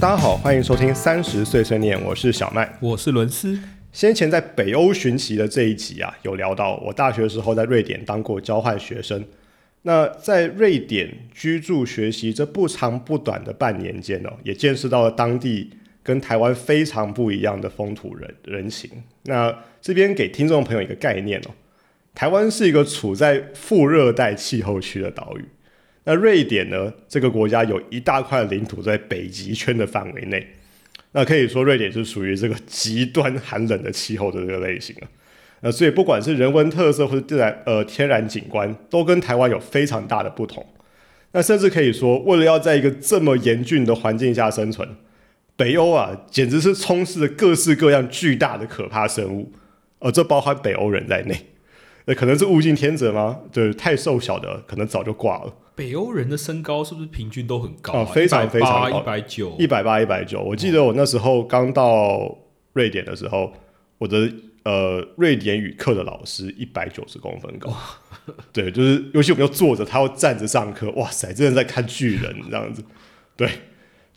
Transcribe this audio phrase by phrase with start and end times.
[0.00, 2.72] 大家好，欢迎收听三十岁碎念，我是小麦。
[2.80, 3.58] 我是伦斯。
[3.90, 9.24] 先前在北欧寻奇的这一集啊，有聊到我大学时候在瑞典当过交换学生。
[9.82, 15.68] 那在瑞典居住学习这不长不短的半年间哦，也见识到了当地
[16.04, 18.88] 跟台湾非常不一样的风土人人情。
[19.24, 21.50] 那这边给听众朋友一个概念哦，
[22.14, 25.44] 台湾是一个处在副热带气候区的岛屿。
[26.08, 30.54] 那瑞典呢，这个国家有一大块领土在北极圈的范围内。
[31.12, 35.04] 那可以说，瑞典是属于这个极端寒冷的气候的这个类型啊。
[35.60, 40.64] 呃，所以不管是人文特色或者自然呃天然景观，都跟台湾有非常大的不同。
[41.32, 44.88] 那甚至可以说，为了要在一个这么严峻的环境下生存，
[45.56, 49.52] 北欧啊，简直是充斥着各式各样巨大的可怕生物，
[49.98, 51.36] 呃，这包含北欧人在内。
[52.06, 53.40] 那可能是物竞天择吗？
[53.52, 55.52] 就是太瘦小的，可能早就挂了。
[55.78, 58.02] 北欧人的身高是不是平均都很高？
[58.02, 60.42] 哦，非常非常高，一百九，一百八，一百九。
[60.42, 62.36] 我记得我那时候刚到
[62.72, 63.52] 瑞典的时候，
[63.98, 64.28] 我的。
[64.64, 67.74] 呃，瑞典语课的老师一百九十公分高，
[68.52, 72.84] 对，就是尤其我们要坐着，他要站着上课，哇塞，真的在看巨人这样子。
[73.34, 73.48] 对，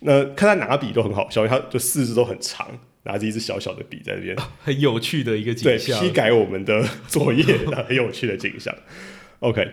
[0.01, 2.67] 那看他拿笔都很好笑，他就四肢都很长，
[3.03, 7.45] 拿着一支小小的笔在这边， 很有趣的一个景象，批改我们的作业，
[7.87, 8.75] 很有趣的景象。
[9.39, 9.65] OK，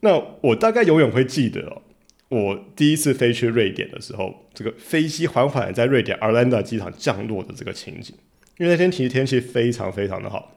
[0.00, 1.82] 那我大概永远会记得哦，
[2.28, 8.14] 我第一次飞去瑞典的时候，这个飞机缓缓在瑞典阿兰达机场降落的这个情景。
[8.58, 10.56] 因为那天其实天气非常非常的好，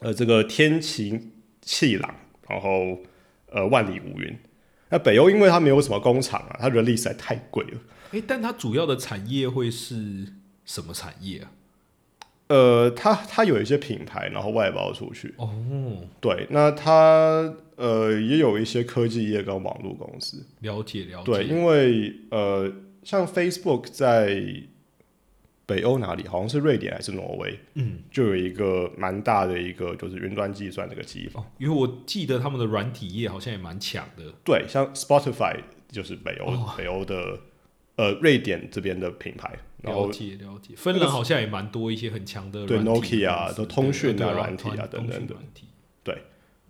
[0.00, 2.14] 呃，这个天晴气朗，
[2.48, 3.00] 然后
[3.50, 4.36] 呃万里无云。
[4.90, 7.78] 那北欧因为它没有什么工厂啊，它人力实在太贵了。
[8.12, 10.32] 哎，但它主要的产业会是
[10.64, 11.52] 什么产业啊？
[12.48, 15.34] 呃，它它有一些品牌，然后外包出去。
[15.36, 15.48] 哦，
[16.20, 20.44] 对，那它呃也有一些科技业跟网络公司。
[20.60, 21.32] 了解了解。
[21.32, 22.72] 对，因为呃，
[23.02, 24.64] 像 Facebook 在。
[25.68, 26.26] 北欧哪里？
[26.26, 27.60] 好像是瑞典还是挪威？
[27.74, 31.44] 嗯，就有一个蛮大的一个就是云端计算这个机房。
[31.58, 34.32] 因为我记得他们的软体业好像也蛮强的。
[34.42, 35.56] 对，像 Spotify
[35.92, 37.38] 就是北欧北欧的
[37.96, 39.58] 呃瑞典这边的品牌。
[39.82, 42.66] 了解了解，芬兰好像也蛮多一些很强的。
[42.66, 45.34] 对，Nokia 啊，的通讯啊软体啊等等的。
[46.02, 46.22] 对，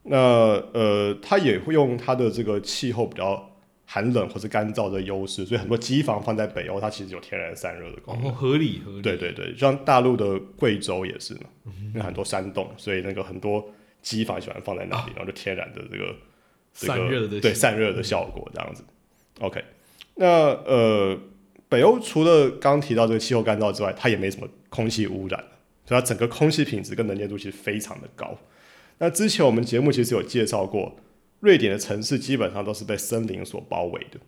[0.04, 3.44] 那呃，它也会用它的这个气候比较。
[3.90, 8.30] 寒冷或是干燥的优势，所以很多机房放在北欧，它其实有天然散热的功能。
[8.30, 9.00] 哦，合理合理。
[9.00, 13.66] 对对对，像大陆的贵州也是嘛，因为很多山洞，所以那个很多
[14.02, 16.14] 机房喜欢放在那里，然后就天然的这个
[16.74, 18.84] 散热的对散热的效果这样子。
[19.40, 19.64] OK，
[20.16, 21.18] 那呃，
[21.68, 25.38] 北欧除了刚提到这个气候干燥之外，它也没什么空气污染，
[25.84, 28.38] 所以它整个空气品质跟能见度其实非常的高。
[28.98, 30.96] 那之前我们节目其实有介绍过。
[31.40, 34.18] 瑞典的城市基本上都是被森林所包围的。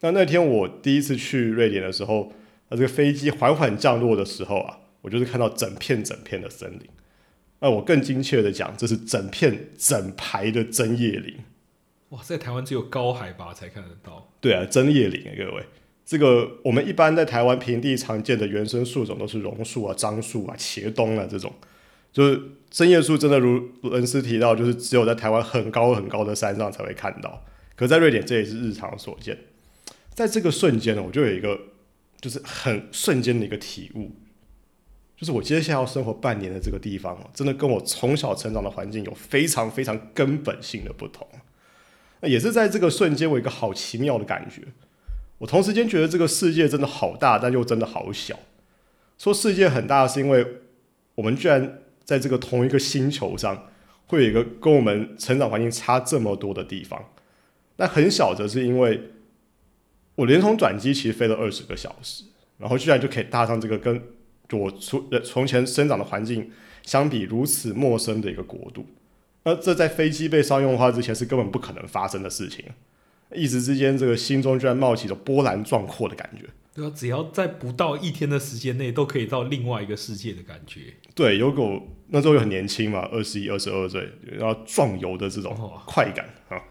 [0.00, 2.32] 那那天我第一次去瑞典的时候，
[2.70, 6.88] 那这个飞机缓缓降落的时候啊，我就是看到整片整片的森林。
[7.60, 11.36] 那我更精确的讲，这是整片整排的针叶林。
[12.08, 14.32] 哇，在台湾只有高海拔才看得到。
[14.40, 15.66] 对啊，针叶林啊，各位，
[16.08, 21.52] 这个我们一般在台湾平地常见的原生树种都是榕树啊、樟树啊、茄冬啊这种。
[22.10, 27.44] 就是针叶树，真的如恩师提到，就是只有在台湾很高很高的山上才会看到。
[27.76, 29.36] 可在瑞典，这也是日常所见。
[30.14, 31.60] 在这个瞬间呢，我就有一个
[32.22, 34.10] 就是很瞬间的一个体悟，
[35.14, 41.28] 就是我接下来要生活半年的这个地方，真的跟我从小成长的环境有非常非常根本性的不同。
[42.22, 44.62] 那也是在这个瞬间，我有一个好奇妙的感觉。
[45.38, 48.38] 我同时间觉得这个世界真的好大，但又真的好小。
[49.16, 50.46] 说世界很大，是因为
[51.14, 51.80] 我们居然。
[52.08, 53.68] 在这个同一个星球上，
[54.06, 57.04] 会有一个跟我们成长环境差这么多的地方。
[57.76, 59.10] 那很小则是因为
[60.14, 62.24] 我连同转机其实飞了二十个小时，
[62.56, 64.02] 然后居然就可以搭上这个跟
[64.52, 66.50] 我从从前生长的环境
[66.82, 68.86] 相比如此陌生的一个国度。
[69.44, 72.64] 那这在飞机被商用化之前是根本不可能发生的事情。
[73.34, 76.46] 一时之间，这个心中居然冒起了波澜壮阔的感觉。
[76.74, 80.94] 对啊，只要在不到一天的时间内，都可以到另外一个世界的感觉。
[81.14, 85.54] 对，有狗那时候又很年轻嘛，二十一、二十二岁，然后壮游的这种
[85.86, 86.62] 快感啊。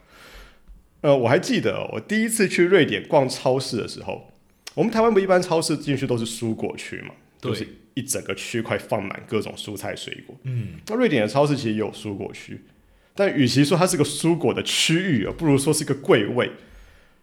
[1.02, 4.32] 呃，我还记得我第一次去瑞典逛超市的时候，
[4.74, 10.36] 我们台湾不一般超市进去都是蔬果区嘛，就是一整个区块放满各种蔬菜水果。
[10.44, 12.62] 嗯，那瑞典的超市其实也有蔬果区。
[13.18, 16.52] 但与其说它是个蔬果的区域啊，不如说是个柜位，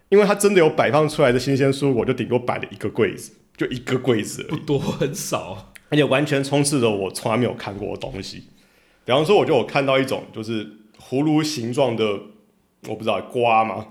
[0.09, 8.45] 因为它真的有摆放出来的新鲜蔬果，就顶多摆了一个柜子，就一个柜子，不多，很少，而且完全充斥着我从来没有看过的东西。
[9.05, 10.67] 比方说，我就有看到一种就是
[10.99, 12.05] 葫芦形状的，
[12.89, 13.87] 我不知道瓜吗？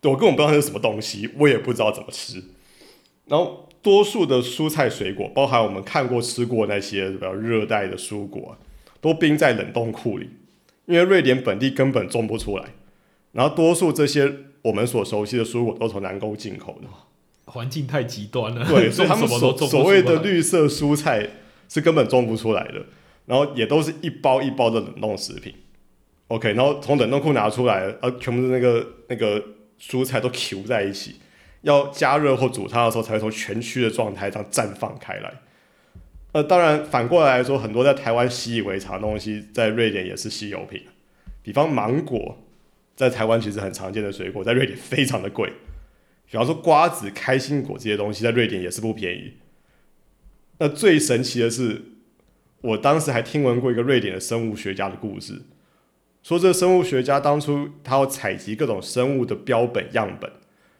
[0.00, 2.42] 对我根本不知道它是什么东西，我也不知道怎么吃。
[3.26, 8.52] 然后多数的蔬菜水果，包含我们看过吃过那些比较热带的蔬果啊、
[9.00, 10.30] 都冰在冷冻库里，
[10.86, 12.64] 因为瑞典本地根本种不出来。
[13.32, 16.88] 然后多数这些我们所熟悉的蔬果都从南沟进口的，
[17.52, 21.28] 环境太极端了，对，所以他们所 所谓的绿色蔬菜
[21.68, 22.86] 是根本种不出来的，
[23.26, 25.54] 然后也都是一包一包的冷冻食品。
[26.28, 29.42] OK，然后从冷冻库拿出来，呃，全部是那个那个
[29.78, 31.16] 蔬菜都 Q 在一起，
[31.60, 35.32] 要加热或煮它的时候才会从全区的状态上绽放开来。
[36.36, 40.82] 呃，当然反过来说，很多在台湾习以为常的东西，在瑞典也是稀有品，
[41.40, 42.36] 比方芒果，
[42.94, 45.50] 在台湾其实很常见的水果，在瑞典非常的贵。
[46.30, 49.32] 比方说瓜子、开心果这些东西，在瑞典也是不便宜。
[50.58, 51.80] 那最神奇的是，
[52.60, 55.40] 我当时还听闻过一个瑞典的生物学家的故事，
[56.22, 60.30] 说这个生物学家当初他要采集各种生物的标本样本。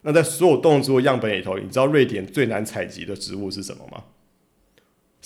[0.02, 4.04] 那在所有动植物样本里头，你知道瑞典最难采集的植物是什么吗？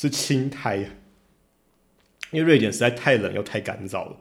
[0.01, 0.79] 是青苔，
[2.31, 4.17] 因为瑞典实在太冷又太干燥了。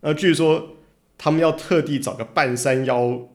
[0.00, 0.78] 那据说
[1.16, 3.28] 他们要特地找个半山腰，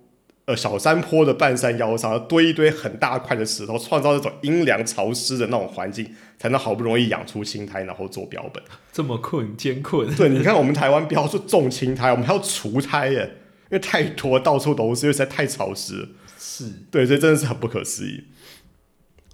[0.44, 8.62] 呃小山坡的半山腰上，要堆一堆很大块的石头，创造那种阴凉潮湿的那种环境，才能好不容易养出青苔，然后做标本。
[8.92, 13.38] 这么困艰困，对，你看我们台湾不要说种青苔，我们还要除苔耶，
[13.72, 16.10] 因为太多到处都是，因为实在太潮湿了。
[16.38, 18.26] 是对，这真的是很不可思议。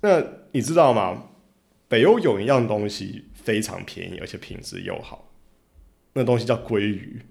[0.01, 0.21] 那
[0.51, 1.29] 你知道吗？
[1.93, 5.31] 北欧有一样东西非常便宜，而且品质又好，
[6.13, 7.21] 那东西叫鲑鱼。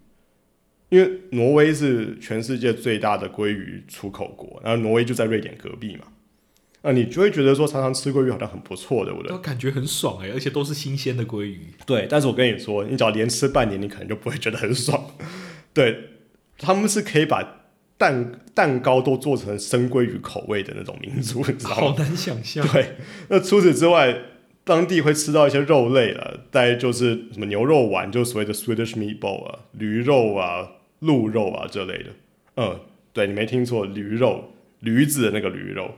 [0.88, 6.04] 因为挪威是全世界最大的鲑鱼出口国，然后挪威就在瑞典隔壁嘛。
[6.82, 9.38] 啊你就会觉得说，常常吃鲑鱼好像很不错，对不对都？
[9.38, 15.10] 感觉很爽哎，而且都是新鲜的鲑鱼，对，但是我跟你说，你只要连吃半年，你可能就不会觉得很爽。
[15.74, 16.10] 对，
[16.56, 17.64] 他们是可以把
[17.98, 21.76] 蛋蛋糕都做成生鲑鱼口味的那种民族，你知道吗？
[21.76, 22.64] 好难想象。
[22.68, 22.94] 对，
[23.28, 24.16] 那除此之外，
[24.64, 32.10] 当地会吃到一些肉类了，大概就是什么牛肉丸，就所谓的 Swedish meatball 啊，驴肉啊、鹿肉啊这类的。
[32.56, 32.80] 嗯，
[33.12, 35.96] 对你没听错，驴肉，驴子的那个驴肉。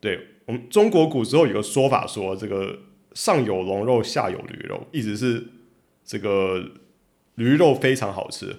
[0.00, 2.78] 对我们中国古时候有个说法说，这个
[3.12, 5.44] 上有龙肉，下有驴肉，意思是
[6.04, 6.72] 这个
[7.36, 8.56] 驴肉非常好吃，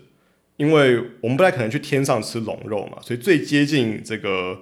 [0.55, 4.61] 因为我们不太可能去天上吃龙肉嘛，所以最接近这个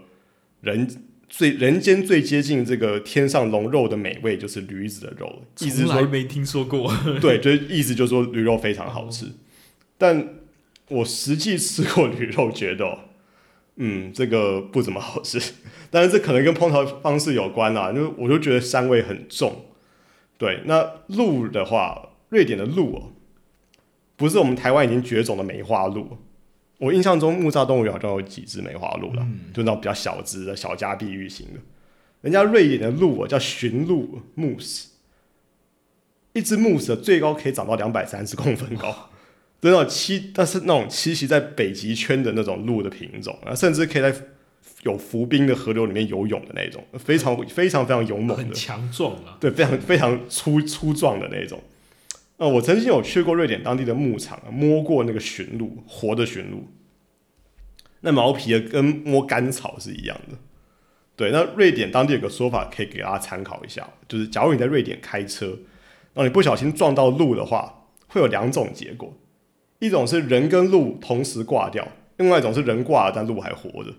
[0.61, 0.87] 人
[1.29, 6.91] 最人间最接近这个天上龙肉的美味就是驴子的肉，意思是说没听说过，
[7.21, 9.27] 对，就是意思就是说驴肉非常好吃，
[9.97, 10.35] 但
[10.89, 12.99] 我实际吃过驴肉，觉得哦，
[13.75, 15.39] 嗯，这个不怎么好吃。
[15.91, 19.65] 但是这可能跟烹调方式有关啊，因为我就觉得膻味很重。
[20.37, 23.11] 对，那鹿的话，瑞典的鹿哦，
[24.15, 26.17] 不是我们台湾已经绝种的梅花鹿。
[26.79, 29.21] 我印象中木栅动物园好像有几只梅花鹿了，
[29.53, 31.59] 就那种比较小只的小家碧玉型的。
[32.21, 34.85] 人家瑞典的鹿啊叫驯鹿 moose，
[36.33, 39.09] 一只 moose 最高可以长到两百三十公分高，
[39.61, 44.13] 那种栖，但是那种栖息在北极圈的那种鹿的品种啊，甚至可以在
[44.83, 49.37] 有浮冰的河流里面游泳的那种，非常非常非常勇猛很，强壮啊。
[49.39, 51.61] 对，非常非常粗粗壮的那种。
[52.39, 56.63] 呃，我曾经有去过瑞典当地的牧场，摸过那个驯鹿，活的驯鹿，
[57.99, 60.37] 那毛皮的跟摸干草是一样的。
[61.17, 65.47] 对，那瑞典当地有个说法可以给大家参考一下，就是假如你在瑞典开车，
[66.13, 69.13] 然后你不小心撞到鹿的话，会有两种结果，
[69.79, 73.93] 一种是人跟鹿同时挂掉，另外一种是人挂了但鹿还活着。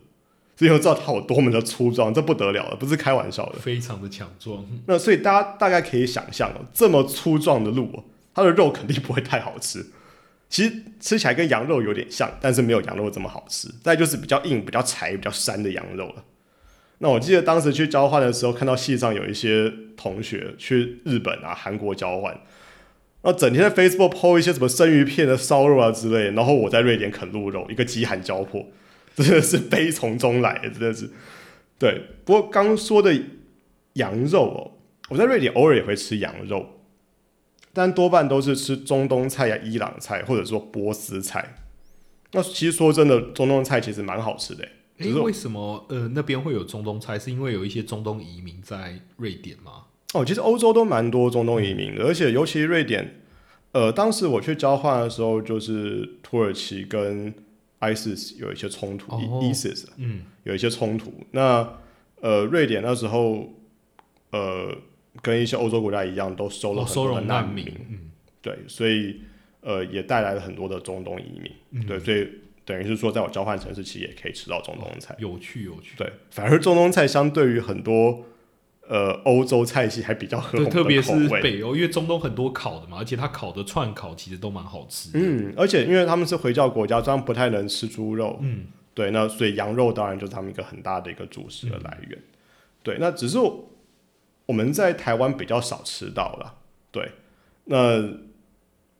[0.56, 3.58] 所以就知道它有多么的粗壮，这不得了了，不是开玩笑的。
[3.58, 9.86] 非常的强壮，那所以大家大概可以想象哦，这么粗壮的鹿哦，它的肉肯定不会太好吃。
[10.48, 13.68] 其实吃起来跟羊肉有点像，但是没有羊肉这么好吃。
[13.82, 16.24] 再就是比较硬、比较柴、比较膻的羊肉了。
[16.98, 22.32] 那我记得当时去交换的时候，看到系上有一些同学去日本啊、韩国交换，
[23.22, 28.66] 然后整天在 Facebook po 一些什么生鱼片的烧肉啊之类，然后我在瑞典啃鹿肉，一个饥寒交迫，
[29.16, 31.08] 真的是悲从中来，真的是。
[31.78, 33.18] 对，不过刚说的
[33.94, 34.70] 羊肉哦，
[35.08, 36.79] 我在瑞典偶尔也会吃羊肉，
[37.72, 41.56] 但多半都是吃中东菜呀、伊朗菜，或者说波斯菜。
[42.32, 47.18] 那其实说真的，中东菜其实蛮好吃的欸，诶，只是为什么呃那边会有中东菜？
[47.18, 49.84] 是因为有一些中东移民在瑞典吗？
[50.14, 53.20] 哦，其实欧洲都蛮多中东移民的，而且尤其瑞典，
[53.72, 57.32] 呃，当时我去交换的时候，就是土耳其跟
[57.80, 61.12] ISIS 有一些冲突、哦 i s i s 嗯，有一些冲突。
[61.30, 61.78] 那
[62.20, 63.48] 呃，瑞典那时候
[64.30, 64.72] 呃，
[65.22, 69.20] 跟一些欧洲国家一样，都收了很多的难民，嗯，对，所以
[69.60, 71.50] 呃，也带来了很多的中东移民。
[71.72, 72.28] 嗯对，所以
[72.64, 75.14] 等于是说，在我交换城市，其实也可以吃到中东菜。
[75.18, 75.96] 有趣有趣。
[75.96, 78.24] 对，反而中东菜相对于很多
[78.88, 81.12] 呃欧洲菜系还比较合我对，们特别是。
[81.42, 85.18] 北欧，因为中东很多烤的嘛，而且它烤的串烤其实都蛮好吃的。
[85.18, 92.18] 嗯，而且因为他们是回教国家，这样不太能吃猪肉，嗯，对，那所以羊肉当然就是他们一个很大的一个主食的来源。
[92.82, 93.36] 对，那只是
[94.50, 96.56] 我们在台湾比较少吃到了。
[96.90, 97.12] 对，
[97.66, 98.02] 那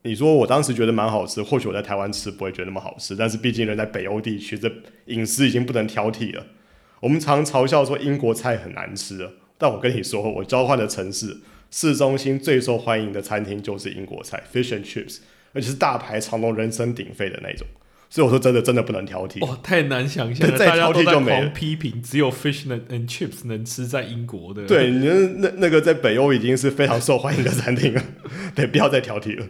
[0.02, 4.72] 你说我当时觉得蛮好吃，或许我在台湾吃不会觉得那么好吃，但是毕竟人在北欧地区，这
[5.06, 6.46] 饮食已经不能挑剔了。
[7.00, 9.28] 我们常嘲笑说英国菜很难吃，
[9.58, 11.38] 但我跟你说，我交换的城市
[11.72, 15.18] 市中心最受欢迎的餐厅就是英国菜，fish and chips，
[15.52, 17.66] 而且是大排长龙、人声鼎沸的那种。
[18.12, 19.46] 所以我说真的，真的不能挑剔。
[19.46, 24.66] 哇，太难想象了，再挑剔就没了批评，只有 fish and chips 能吃在英国的。
[24.66, 28.02] 对，你那那那个在北欧已经是非常受欢迎的餐厅了，
[28.56, 29.46] 对，不要再挑剔了。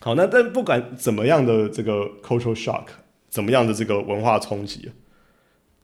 [0.00, 2.88] 好，那但不管怎么样的这个 cultural shock，
[3.30, 4.92] 怎么样的这个文化冲击，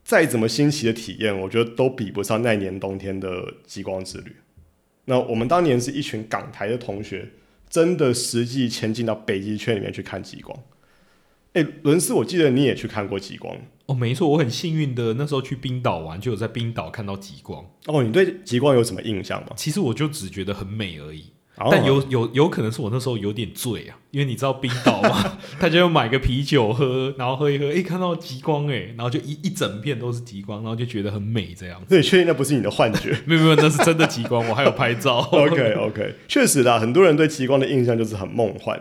[0.05, 4.37] 再怎么新奇的体验，我觉得都比不上那年冬天的极光之旅。
[5.07, 7.31] 那我们当年是一群港台的同学，
[7.71, 10.55] 真的实际前进到北极圈里面去看极光。
[11.53, 17.65] 哎，伦斯，我记得你也去看过极光哦，没错，我很幸运的那时候去冰岛玩，就有在冰岛看到极光。
[17.87, 18.03] 哦。
[18.05, 19.49] 你对极光有什么印象吗？
[19.57, 21.25] 其实我就只觉得很美而已，
[21.57, 31.87] 哦但有有有可能是我那时候有点醉啊，因为你知道冰岛嘛， 大家要买个啤酒喝，然后喝一喝，诶，看到极光诶，然后就一一整片都是极光，然后就觉得很美这样子。
[31.91, 33.11] 那你确定那不是你的幻觉？
[33.27, 35.19] 没有没有，那是真的极光，我还有拍照。
[35.35, 38.81] OK OK，确实啦，很多人对极光的印象就是很梦幻。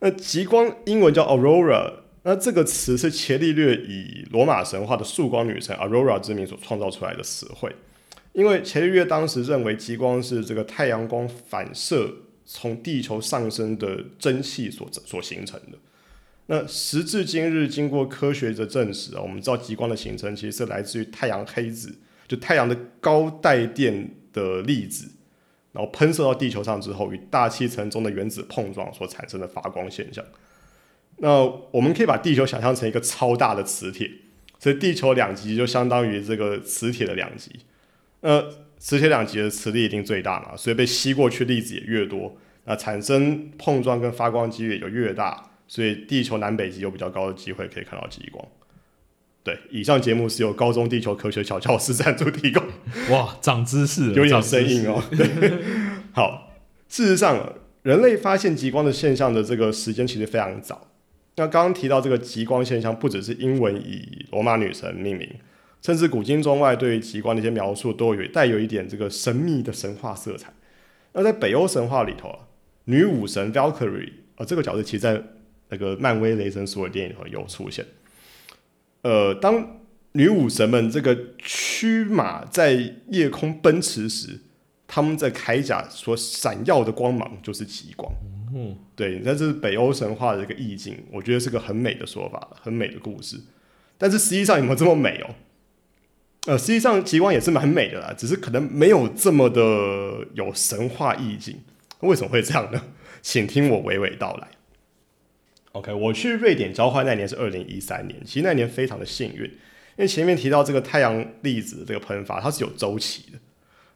[0.00, 1.90] 那极光英文叫 aurora，
[2.26, 7.72] 那这个词是伽利略以罗马神话的曙光女神 Aurora 之名所创造出来的词汇。
[8.32, 12.12] 因为伽利略当时认为极光是这个太阳光反射
[12.44, 15.78] 从地球上升的蒸汽所所形成的。
[16.46, 21.94] 那时至今日，经过科学的证实啊，我们知道极光的形成其实是来自于太阳黑子，
[22.26, 25.08] 就太阳的高带电的粒子。
[25.70, 30.24] 然后喷射到地球上之后，与大气层中的原子碰撞所产生的发光现象。
[31.18, 34.10] 那我们可以把地球想象成一个超大的磁铁，
[34.58, 37.50] 所以地球两极就相当于这个磁铁的两极。
[38.20, 38.42] 那
[38.78, 48.46] 磁铁两极的磁力一定最大嘛，所以被吸过去粒子也越多，那产生碰撞跟发光几率也就越大，所以地球南北极有比较高的机会可以看到极光。
[49.42, 52.62] 对，以上节目是由高中地球科学小教室赞助提供。
[53.10, 55.02] 哇，长知识，有点生硬哦。
[55.16, 55.52] 对，
[56.12, 56.52] 好，
[56.88, 60.88] 事实上，人类发现极光的现象的这个时间其实非常早。
[61.36, 65.28] 那刚刚提到这个极光现象，不只是英文以罗马女神命名，
[65.82, 70.52] 甚至古今中外对于极光的一些描述都有带有一点这个神秘的神话色彩。
[71.12, 72.38] 那在北欧神话里头啊，
[72.84, 75.22] 女武神 Valkyrie 啊、这个角色其实在
[75.68, 77.84] 那个漫威雷神所有电影里头有出现。
[79.02, 79.80] 呃，当
[80.12, 84.40] 女武神们这个驱马在夜空奔驰时，
[84.86, 88.10] 他们在铠甲所闪耀的光芒就是极光。
[88.58, 93.38] 嗯，对，那这是北欧神话的一个意境，我觉得是个很美的说法，很美的故事。
[93.98, 95.34] 但是实际上有没有这么美哦？
[96.46, 101.60] 呃，实际上极光也是蛮美的啦，只是可能没有这么的有神话意境。
[102.00, 102.82] 为什么会这样呢？
[103.20, 104.48] 请听我娓娓道来。
[105.72, 109.50] OK，我去瑞典交换那年是二零一三年，其实那年非常的幸运，因
[109.98, 113.38] 为前面提到这个太阳粒子的这个喷发，它是有周期的，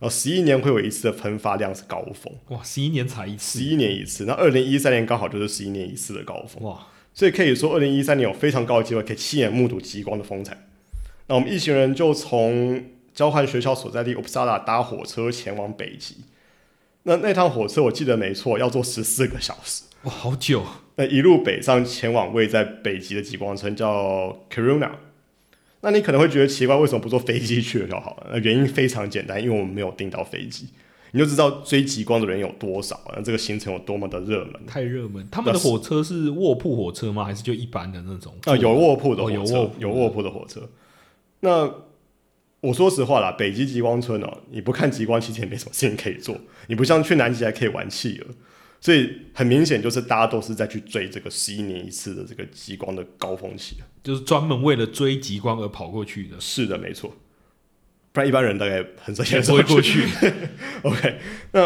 [0.00, 10.57] 然后十一年会有一次的喷发量是高峰，哇，十一年才一次十，一年一次，那二零一三年刚好就是十一年一次的高峰，哇，所以可以说二零一三年有非常高的机会可以亲眼目睹极光的风采。
[11.26, 16.16] 那我们一行人就从交换学校所在地 Uppsala 搭火车前往北极，
[17.02, 19.83] 那那趟火车我记得没错，要坐十四个小时。
[20.04, 20.64] 哇，好久，
[20.97, 24.92] 那一路北上前往位在北极的极光村叫 Kiruna。
[25.82, 28.30] 那你可能会觉得奇怪，为什么不坐飞机去了就好了？
[28.32, 30.66] 那原因非常简单，因为我们没有订到飞机，
[31.12, 34.66] 你就知道追极光的人有多少，那这个行程有多么的热门。
[34.66, 35.26] 太热门。
[35.30, 37.25] 他们的火车是卧铺火车吗？
[37.25, 38.34] 还是就一般的那种？
[38.44, 40.68] 啊，有卧铺的哦火车，有卧铺有卧铺的火车。
[41.40, 41.72] 那
[42.60, 46.37] 我说实话啦，北极极光村哦，你不看极光，其实也没什么事情可以做。
[46.66, 48.34] 你不像去南极还可以玩企鹅，
[48.80, 53.76] 所以很明显就是大家都是在去追这个十一年一次的这个极光的高峰期。
[54.02, 57.14] 就是专门为了追极光而跑过去的，是的，没错。
[58.12, 60.02] 不然一般人大概很少也不会过去。
[60.82, 61.18] OK，
[61.52, 61.60] 那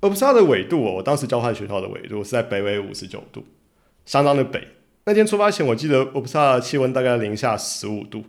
[0.00, 3.44] 俄布萨的纬度哦，我当时交换学校的纬度是在北纬五十九度，
[4.06, 4.68] 相当的北。
[5.04, 8.24] 那天出发前，我记得俄布萨的气温大概零下十五度。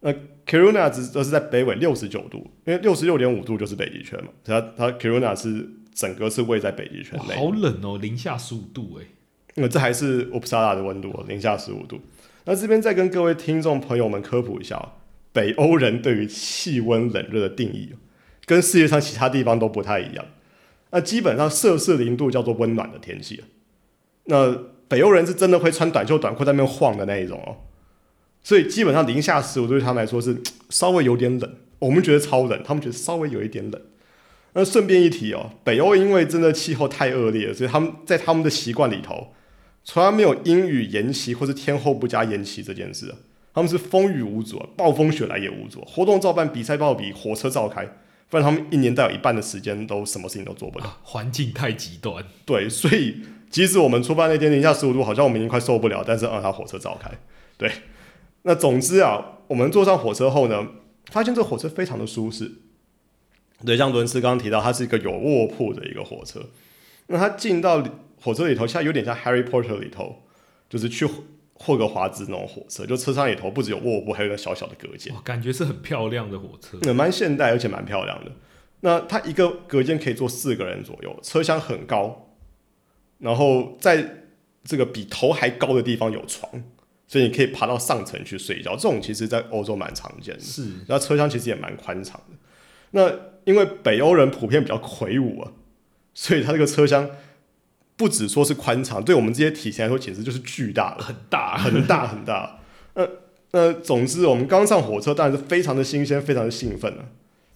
[0.00, 0.10] 那
[0.46, 7.34] Kiruna 只则是在北纬六十九度，因为六十六点五度就是北极圈嘛，它它 Kiruna 是整个是位在北极圈，内。
[7.36, 9.06] 好冷哦，零下十五度哎。
[9.56, 12.00] 那这还是乌普萨拉的温度哦，零下十五度。
[12.44, 14.92] 那这边再跟各位听众朋友们科普一下哦，
[15.32, 17.98] 北欧人对于气温冷热的定义哦。
[18.46, 20.24] 跟世界上其他地方都不太一样。
[20.90, 23.44] 那基本上摄氏零度叫做温暖的天气。
[24.24, 24.56] 那
[24.88, 27.56] 北欧人是真的会穿短袖短裤在那边晃的那一种哦。
[28.42, 33.82] 所以基本上零下十五度对他们来说是稍微有点冷，我们觉得超冷，他们觉得稍微有一点冷。
[34.52, 39.28] 那顺便一提哦，北欧因为真的气候太恶劣了，所以他们在他们的习惯里头，
[39.84, 43.14] 从来没有阴雨延期或是天候不佳延期这件事。
[43.52, 47.84] 他们是风雨无阻，暴风雪来也无阻，活动照办，比赛报比，火车照开。
[48.28, 52.24] 不然他们一年大有一半的时间都什么事情都做不了，环境太极端。
[52.44, 57.10] 对，所以即使我们出发那天零下十五度，好像我们已经快受不了，但是让他火车照开。
[57.58, 57.68] 对，
[58.42, 60.64] 那总之啊，我们坐上火车后呢，
[61.10, 62.52] 发现这火车非常的舒适。
[63.64, 66.40] 对，像伦斯刚刚提到，它是一个有卧铺的一个火车。
[67.06, 67.82] 那它进到
[68.20, 70.22] 火车里头，现在有点像《Harry Potter》里头，
[70.68, 71.06] 就是去。
[71.62, 78.32] 霍格华兹那种火车，就车厢里头不只有卧铺，还有个小小的隔间，感觉是很漂亮的火车，也蛮现代而且蛮漂亮的。
[78.80, 82.30] 那它一个隔间可以坐四个人左右，车厢很高，
[83.18, 84.24] 然后在
[84.64, 86.50] 这个比头还高的地方有床，
[87.06, 88.74] 所以你可以爬到上层去睡觉。
[88.74, 90.62] 这种其实在欧洲蛮常见的，是。
[90.88, 92.36] 然后车厢其实也蛮宽敞的。
[92.92, 93.10] 那
[93.50, 95.52] 因为北欧人普遍比较魁梧啊，
[96.14, 97.10] 所以它这个车厢。
[97.96, 102.58] 不只说是宽敞，对我们这些体型来说，简直就是巨大很大，很大，很大。
[102.94, 103.06] 那
[103.50, 107.10] 那，总之，我们刚上火车，当然是非常的新鲜，非常的兴奋了。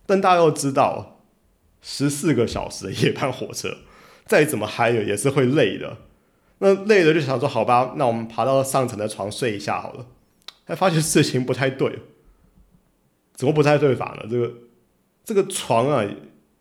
[0.05, 1.23] 但大家要知道，
[1.81, 3.79] 十四个小时的夜班火车，
[4.27, 5.97] 再怎么嗨了，也是会累的。
[6.59, 10.05] 那累了就想说，好吧，那我们爬到上层的床睡一下好了。
[10.67, 12.01] 才发现事情不太对，
[13.33, 14.29] 怎么不太对法呢？
[14.31, 14.53] 这个
[15.25, 16.05] 这个床啊，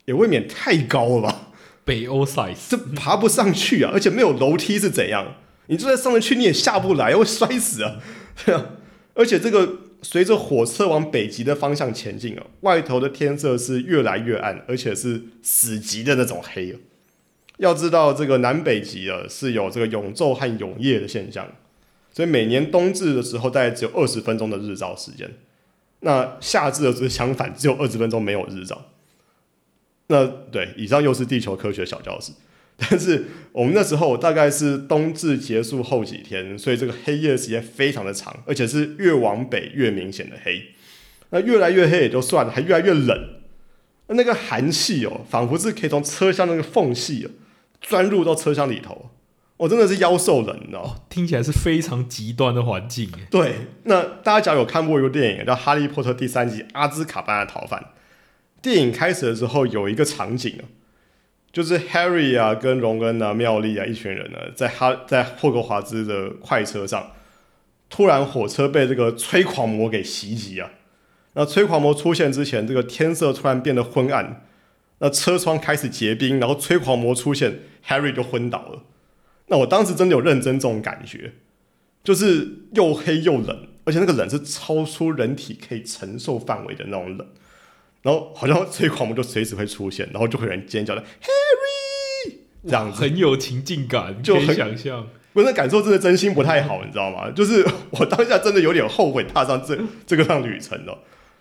[0.05, 1.51] 也未免太高了吧？
[1.85, 5.35] 北欧 size，这爬不上去啊，而且没有楼梯是怎样？
[5.67, 7.97] 你就算上得去，你也下不来，会摔死啊！
[8.45, 8.71] 对啊，
[9.13, 16.79] 而且这个随着火车往北极的方向前进啊，外头的天色是越来越暗，而且是死极的那种黑啊。
[17.57, 21.47] 要知道，这个南北极啊是有这个永昼和永夜的现象，
[22.11, 25.29] 所以每年冬至的时候大概只有二十分钟的日照时间，
[26.03, 28.89] 那夏至的时候相反，只有二十分钟没有日照。
[30.07, 32.31] 那对，以上又是地球科学小教室。
[32.75, 40.61] 但是我们那时候大概是冬至结束后几天，所以这个黑夜时间非常的长，而且是越往北越明显的黑。
[41.29, 43.35] 那越来越黑也就算了，还越来越冷。
[44.07, 47.29] 那个寒气哦，仿佛是可以从车厢那个缝隙哦
[47.79, 49.11] 钻入到车厢里头。
[49.57, 53.09] 我真的是妖兽人，你知道听起来是非常极端的环境。
[53.29, 57.79] 对，那大家假如有看过一部电影叫《哈利波特》第三集《阿兹卡班的逃犯》。
[58.61, 60.63] 电影开始的时候有一个场景啊，
[61.51, 67.11] 就是 Harry 啊跟荣恩啊、妙丽啊一群人呢，在哈在霍格华兹的快车上，
[67.89, 70.71] 突然火车被这个催狂魔给袭击啊。
[71.33, 74.45] 那催狂魔出现之前，这个天色突然变得昏暗，
[74.99, 78.83] 那车窗开始结冰，然后催狂魔出现，Harry 就昏倒了。
[79.53, 81.31] 那我当时真的有认真这种感觉，
[82.03, 87.27] 就是又黑又冷，而且那个冷是超出人体可以承受范围的那种冷。
[88.01, 95.07] 然后好像催狂魔就随时会出现，然后就会有人尖叫的 Harry 这样子，很有情境感，就很想象。
[95.33, 97.29] 不是感受真的真心不太好，你知道吗？
[97.37, 100.97] 就是我当下真的有点后悔踏上这这个趟旅程了。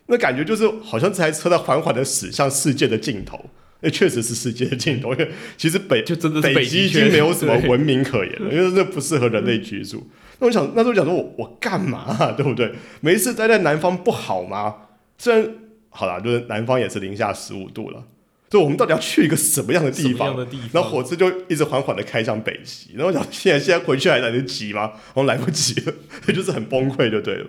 [0.09, 3.47] 那感觉就是好像这台车在缓缓的驶向世界的尽头，
[3.83, 5.13] 那确实是世界的尽头。
[5.13, 10.09] 因为其实北就真的北极已经没有什么文明可言了，因为那不适合人类居住。
[10.39, 12.73] 那我想那时候想说，我我干嘛， 对不对？
[13.01, 14.77] 每一次待在南方不好吗？
[15.19, 15.55] 虽然。
[15.95, 18.03] 好啦，就是南方也是零下十五度了，
[18.49, 20.35] 就我们到底要去一个什么样的地方？
[20.73, 24.93] 然后火车就一直缓缓的开向北极，然后想现在现在回去还来得及吗？
[25.13, 25.93] 我来不及了，
[26.35, 27.47] 就是很崩溃就对了。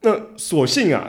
[0.00, 1.08] 那所幸啊，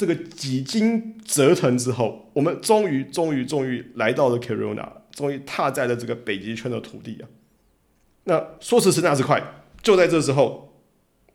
[0.00, 7.28] 这个几经折腾之后，我们终于终于终于来到了 c a r o n a 终于踏在了这个北极圈的土地啊。
[8.24, 9.42] 那说时迟那时快，
[9.82, 10.72] 就在这时候，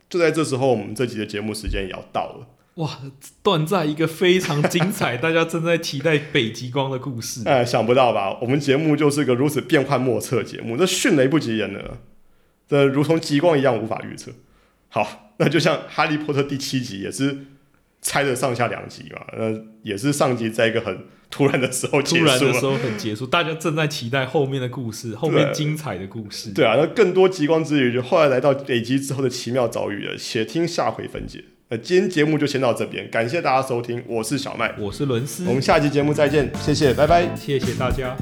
[0.09, 2.47] 就在这时候，我们这集的节目时间也要到了。
[2.77, 3.01] 哇，
[3.43, 7.43] 断在一个非常精彩， 大家正在期待北极光的故事。
[7.45, 8.39] 哎，想不到吧？
[8.41, 11.99] 我们节目就是个如此变幻莫测节目，这迅雷不及掩耳，
[12.67, 14.31] 这如同极光一样无法预测。
[14.89, 17.45] 好，那就像《哈利波特》第七集也是
[18.05, 20.95] 拆了上下两集嘛，呃，也是上集在一个很
[21.31, 26.51] 突然的时候结束，突然的时候很结束，大家正在期待后面的故事，后面精彩的故事。
[26.51, 31.43] 对啊，那更多极光之旅，就后来来到北极之后的奇妙遭遇了，且听下回分解。
[31.69, 38.15] 那今天节目就先到这边，感谢大家收听，我是小麦，我是伦斯，我们下期节目再见，谢谢，拜拜，谢谢大家。